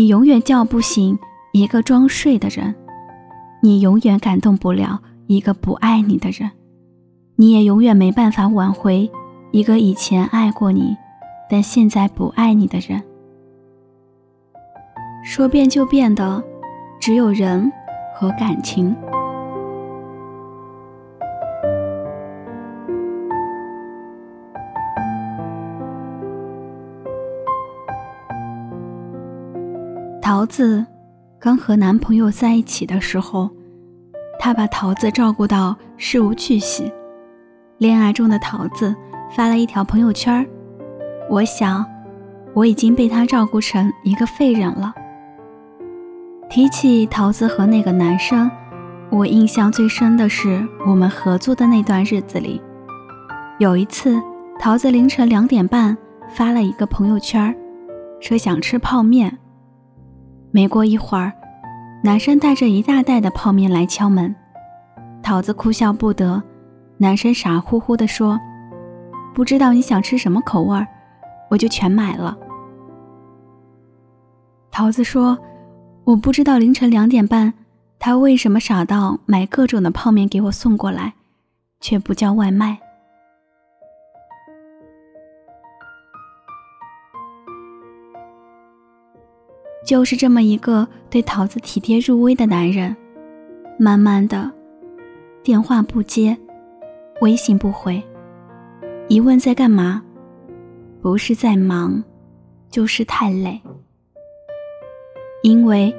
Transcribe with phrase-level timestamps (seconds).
[0.00, 1.18] 你永远叫不醒
[1.52, 2.74] 一个装睡的人，
[3.60, 6.50] 你永远感动不了一个不爱你的人，
[7.36, 9.10] 你也永远没办法挽回
[9.50, 10.96] 一个以前爱过你，
[11.50, 13.02] 但现在不爱你的人。
[15.22, 16.42] 说变就变的，
[16.98, 17.70] 只有人
[18.14, 18.96] 和感情。
[30.30, 30.86] 桃子
[31.40, 33.50] 刚和男朋友在一起的时候，
[34.38, 36.88] 他把桃子照顾到事无巨细。
[37.78, 38.94] 恋爱中的桃子
[39.34, 40.48] 发了一条朋友圈
[41.28, 41.84] 我想，
[42.54, 44.94] 我已经被他照顾成一个废人了。”
[46.48, 48.48] 提起桃子和那个男生，
[49.10, 52.62] 我印象最深的是我们合租的那段日子里，
[53.58, 54.22] 有一次，
[54.60, 57.52] 桃子凌晨两点半发了一个朋友圈
[58.20, 59.36] 说想吃泡面。
[60.52, 61.32] 没过一会儿，
[62.02, 64.34] 男生带着一大袋的泡面来敲门，
[65.22, 66.42] 桃子哭笑不得。
[66.98, 68.38] 男生傻乎乎地说
[69.32, 70.86] ：“不知道你想吃什么口味儿，
[71.50, 72.36] 我就全买了。”
[74.70, 75.38] 桃子说
[76.04, 77.54] ：“我不知道凌晨两点半，
[77.98, 81.14] 他为什么傻到买各种的泡面给我送过来，
[81.80, 82.78] 却不叫外卖。”
[89.84, 92.94] 就是这么一个对桃子体贴入微的男人，
[93.78, 94.50] 慢慢的，
[95.42, 96.36] 电话不接，
[97.22, 98.00] 微信不回，
[99.08, 100.02] 一问在干嘛，
[101.00, 102.02] 不是在忙，
[102.70, 103.60] 就是太累。
[105.42, 105.92] 因为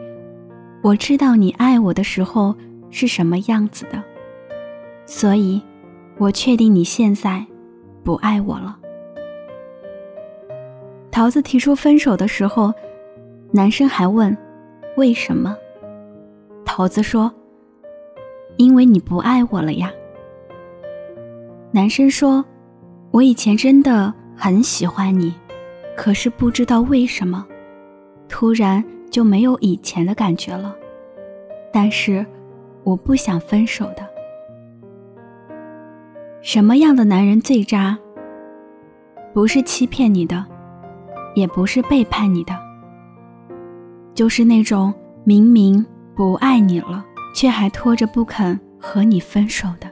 [0.84, 2.56] 我知道你爱我的时候
[2.92, 4.02] 是什么样子的，
[5.08, 5.60] 所以
[6.18, 7.44] 我确定你现在
[8.04, 8.78] 不爱我了。
[11.10, 12.72] 桃子提出分手的时候。
[13.54, 14.36] 男生还问
[14.96, 15.58] ：“为什么？”
[16.64, 17.30] 桃子说
[18.56, 19.92] ：“因为你不爱我了呀。”
[21.70, 22.46] 男生说
[23.12, 25.36] ：“我以前真的很喜欢你，
[25.98, 27.46] 可是不知道为什么，
[28.30, 30.74] 突然就没有以前的感觉了。
[31.74, 32.26] 但是
[32.86, 34.10] 我不想分手的。
[36.42, 38.00] 什么样的男人最渣？
[39.34, 40.46] 不是欺骗你的，
[41.36, 42.58] 也不是背叛你的。”
[44.14, 45.86] 就是那种明明
[46.16, 49.90] 不爱你了，却还拖着不肯和你分手的。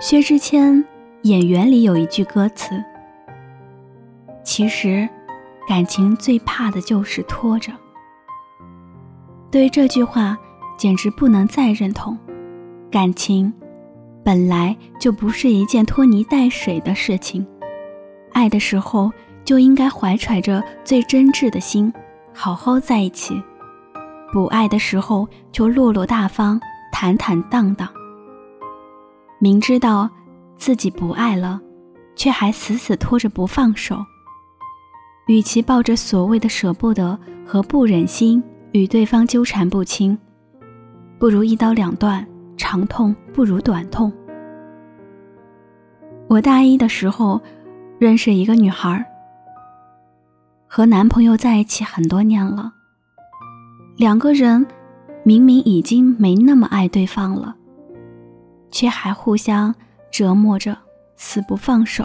[0.00, 0.74] 薛之谦
[1.22, 2.82] 《演员》里有一句歌词
[4.44, 5.08] ：“其实，
[5.66, 7.72] 感情最怕的就是拖着。”
[9.50, 10.36] 对于这句话，
[10.76, 12.16] 简直不能再认同。
[12.90, 13.52] 感情
[14.22, 17.46] 本来就不是一件拖泥带水的事情，
[18.32, 19.10] 爱的时候。
[19.46, 21.90] 就应该怀揣着最真挚的心，
[22.34, 23.40] 好好在一起；
[24.32, 26.60] 不爱的时候就落落大方、
[26.92, 27.88] 坦坦荡荡。
[29.38, 30.10] 明知道
[30.56, 31.60] 自己不爱了，
[32.16, 33.96] 却还死死拖着不放手。
[35.28, 38.42] 与其抱着所谓的舍不得和不忍心
[38.72, 40.18] 与对方纠缠不清，
[41.18, 42.26] 不如一刀两断，
[42.56, 44.12] 长痛不如短痛。
[46.28, 47.40] 我大一的时候
[48.00, 49.04] 认识一个女孩。
[50.68, 52.72] 和男朋友在一起很多年了，
[53.96, 54.66] 两个人
[55.22, 57.54] 明明已经没那么爱对方了，
[58.70, 59.74] 却还互相
[60.10, 60.76] 折磨着，
[61.16, 62.04] 死不放手，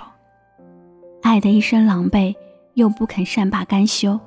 [1.21, 2.33] 爱得一身狼狈，
[2.75, 4.17] 又不肯善罢甘休。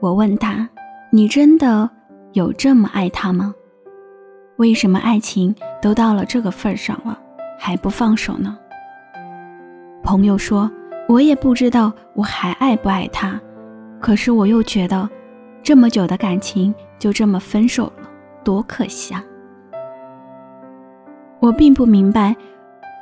[0.00, 0.68] 我问他
[1.10, 1.88] ：“你真的
[2.32, 3.54] 有这么爱他吗？
[4.56, 7.18] 为什么爱情都到了这个份上了，
[7.58, 8.58] 还不放手呢？”
[10.02, 10.70] 朋友说。
[11.08, 13.40] 我也不知道我还爱不爱他，
[14.00, 15.08] 可是我又觉得，
[15.62, 18.10] 这么久的感情就这么分手了，
[18.42, 19.22] 多可惜啊！
[21.38, 22.34] 我并不明白，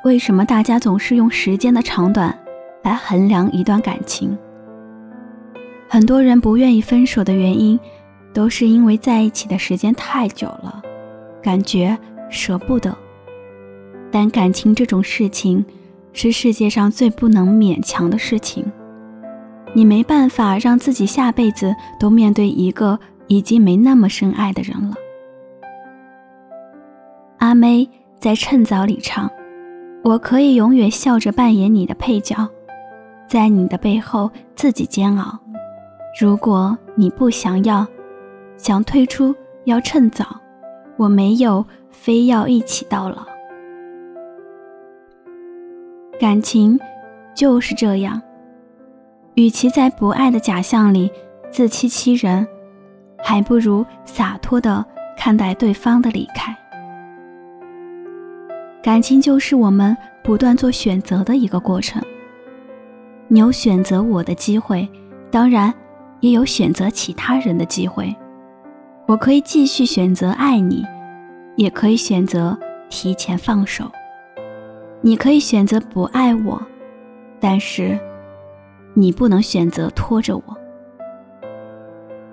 [0.03, 2.37] 为什么大家总是用时间的长短
[2.83, 4.37] 来衡量一段感情。
[5.89, 7.79] 很多人不愿意分手的原因，
[8.33, 10.79] 都是因为在一起的时间太久了，
[11.41, 11.97] 感觉
[12.29, 12.95] 舍不得。
[14.11, 15.65] 但感情这种事情。
[16.15, 18.65] 是世界上最不能勉强的事情，
[19.73, 22.97] 你没办法让自己下辈子都面对一个
[23.27, 24.95] 已经没那么深爱的人了。
[27.39, 29.29] 阿妹在《趁早》里唱
[30.05, 32.47] ：“我可以永远笑着扮演你的配角，
[33.27, 35.37] 在你的背后自己煎熬。
[36.17, 37.85] 如果你不想要，
[38.55, 39.35] 想退出，
[39.65, 40.25] 要趁早。
[40.95, 43.27] 我没有非要一起到老。”
[46.17, 46.79] 感情
[47.33, 48.21] 就是这样，
[49.33, 51.11] 与其在不爱的假象里
[51.51, 52.47] 自欺欺人，
[53.21, 54.83] 还不如洒脱的
[55.17, 56.55] 看待对方的离开。
[58.81, 62.01] 感情就是我们不断做选择的一个过程。
[63.27, 64.87] 你有选择我的机会，
[65.29, 65.73] 当然
[66.21, 68.15] 也有选择其他人的机会。
[69.05, 70.85] 我可以继续选择爱你，
[71.57, 72.57] 也可以选择
[72.89, 73.91] 提前放手。
[75.01, 76.61] 你可以选择不爱我，
[77.39, 77.97] 但是
[78.93, 80.43] 你不能选择拖着我。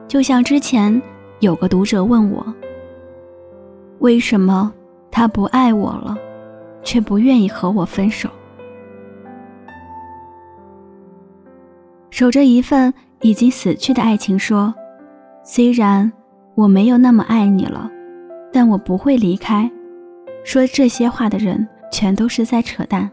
[0.09, 1.01] 就像之前
[1.41, 2.45] 有个读者问我，
[3.99, 4.73] 为什么
[5.11, 6.17] 他不爱我了，
[6.83, 8.29] 却不愿意和我分手？
[12.11, 14.75] 守着一份已经死去的爱情，说
[15.43, 16.11] ：“虽然
[16.55, 17.91] 我没有那么爱你了，
[18.53, 19.71] 但我不会离开。”
[20.45, 23.09] 说这些话的人全都是在扯淡。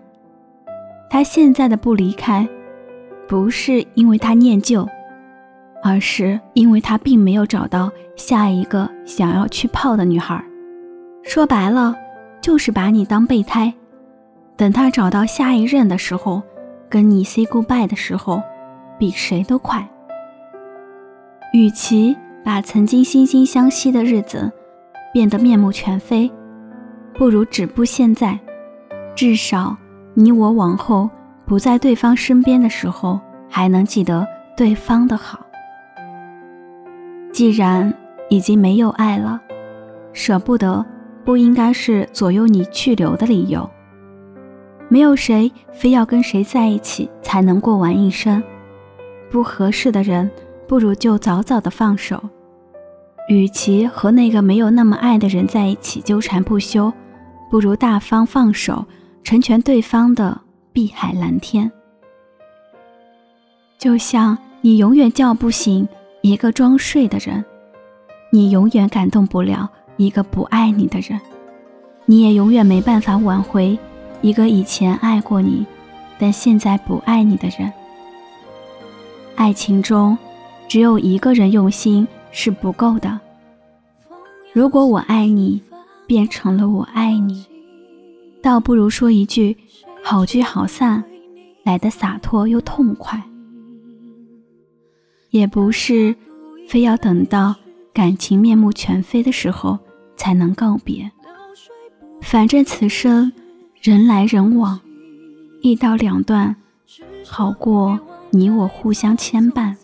[1.07, 2.47] 他现在的不离开，
[3.27, 4.87] 不是因为他念旧，
[5.83, 10.43] 而是因为他并没有找到下一个想要去泡的女孩。
[11.21, 11.95] 说白了，
[12.41, 13.71] 就是把你当备胎，
[14.57, 16.41] 等他找到下一任的时候，
[16.89, 18.41] 跟你 say goodbye 的时候。
[18.99, 19.87] 比谁都快。
[21.53, 24.51] 与其把曾经惺惺相惜的日子
[25.13, 26.29] 变得面目全非，
[27.13, 28.37] 不如止步现在。
[29.19, 29.75] 至少
[30.13, 31.09] 你我往后
[31.45, 33.19] 不在对方身边的时候，
[33.49, 34.25] 还能记得
[34.55, 35.45] 对方的好。
[37.33, 37.93] 既然
[38.29, 39.37] 已经没有爱了，
[40.13, 40.85] 舍不得
[41.25, 43.69] 不应该是左右你去留的理由。
[44.87, 48.41] 没有谁非要跟谁在一起才能过完一生。
[49.29, 50.31] 不合适的人，
[50.65, 52.23] 不如就早早的放手。
[53.27, 56.93] 与其和那个没有那么爱的人在一起纠缠不休，
[57.51, 58.85] 不如大方放手，
[59.23, 60.39] 成全对方的
[60.71, 61.71] 碧海蓝天。
[63.77, 65.87] 就像你永远叫不醒
[66.21, 67.43] 一个装睡的人，
[68.31, 71.19] 你永远感动不了一个不爱你的人，
[72.05, 73.77] 你也永远没办法挽回
[74.21, 75.65] 一个以前爱过你，
[76.17, 77.71] 但现在不爱你的人。
[79.35, 80.17] 爱情中，
[80.67, 83.17] 只有一个人用心是不够的。
[84.51, 85.61] 如果我爱你
[86.05, 87.45] 变成了我爱你，
[88.41, 89.57] 倒不如说一句
[90.03, 91.03] “好聚好散”
[91.63, 93.21] 来的洒脱又痛快。
[95.29, 96.15] 也不是
[96.67, 97.55] 非要等到
[97.93, 99.77] 感情面目全非的时候
[100.15, 101.11] 才能告别。
[102.21, 103.31] 反正此生
[103.81, 104.79] 人来人往，
[105.61, 106.55] 一刀两断，
[107.25, 107.99] 好过。
[108.31, 109.75] 你我互相牵绊，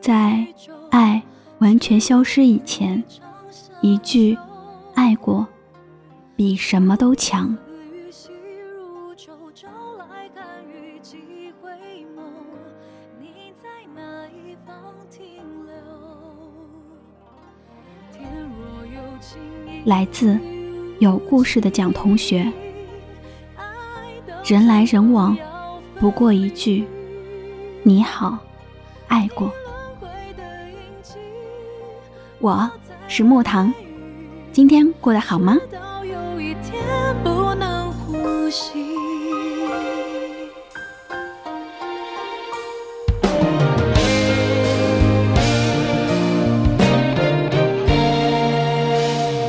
[0.00, 0.44] 在
[0.90, 1.22] 爱
[1.60, 3.04] 完全消失以前，
[3.80, 4.36] 一句
[4.94, 5.46] “爱过”
[6.36, 7.56] 比什么都强。
[19.86, 20.38] 来自
[20.98, 22.52] 有故事的蒋同学，
[24.44, 25.34] 人来人往。
[25.98, 26.86] 不过一句
[27.82, 28.38] “你好，
[29.08, 29.50] 爱过”。
[32.40, 32.70] 我
[33.08, 33.72] 是木糖，
[34.52, 35.56] 今天过得好吗？
[38.50, 38.94] 息。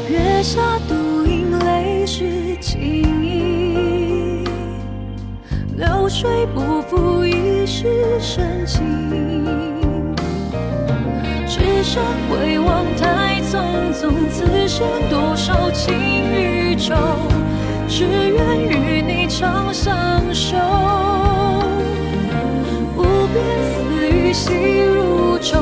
[0.09, 4.43] 月下独饮泪湿青衣，
[5.75, 10.15] 流水不负一世深情。
[11.47, 15.93] 只身回望太匆匆，此生多少情
[16.33, 16.93] 与愁。
[17.87, 20.57] 只愿与你长相守。
[22.95, 23.03] 无
[23.33, 25.56] 边丝雨细如愁，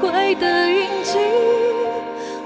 [0.00, 1.18] 贵的印记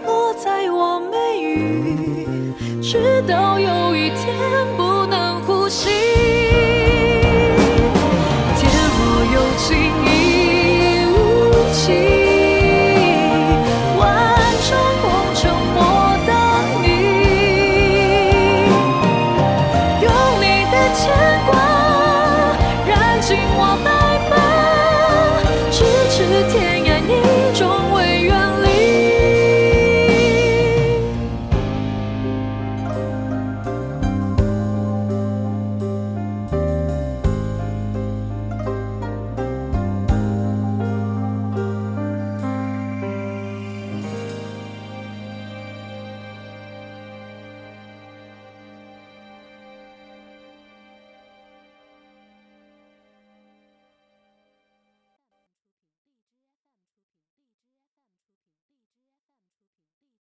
[0.04, 2.52] 落在我眉宇
[2.82, 4.79] 直到有一天